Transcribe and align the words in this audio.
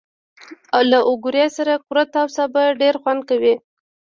له 0.89 0.99
اوگرې 1.09 1.45
سره 1.57 1.73
کورت 1.85 2.11
او 2.21 2.27
سابه 2.35 2.63
ډېر 2.81 2.95
خوند 3.01 3.21
کوي. 3.29 3.55